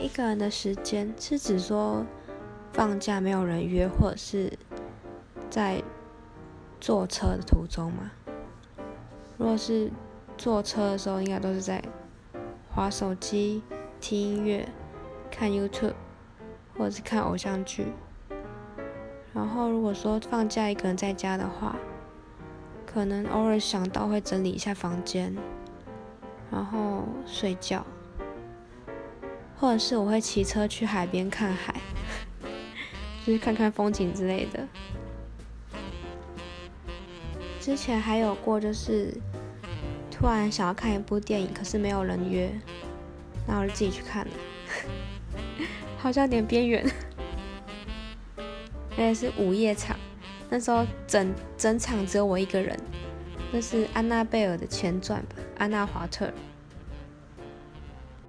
[0.00, 2.06] 一个人的时间是指说
[2.72, 4.50] 放假没有人约，或者是
[5.50, 5.82] 在
[6.80, 8.10] 坐车的途中吗？
[9.36, 9.90] 如果是
[10.38, 11.82] 坐车的时候，应该都是在
[12.74, 13.62] 划手机、
[14.00, 14.66] 听音乐、
[15.30, 15.92] 看 YouTube，
[16.78, 17.88] 或者是看偶像剧。
[19.34, 21.76] 然后如果说放假一个人在家的话，
[22.86, 25.36] 可能偶尔想到会整理一下房间，
[26.50, 27.84] 然后睡觉，
[29.60, 31.74] 或者是我会骑车去海边看海，
[33.26, 34.66] 就是看看风景之类的。
[37.60, 39.12] 之前还有过，就是
[40.10, 42.50] 突然想要看一部电影，可是没有人约，
[43.46, 44.32] 那我就自己去看了，
[45.98, 46.82] 好像有点边缘。
[48.92, 49.94] 而且是午夜场，
[50.48, 52.74] 那时候整整场只有我一个人。
[53.52, 56.26] 那是安娜贝尔的前传吧，《安娜华特》。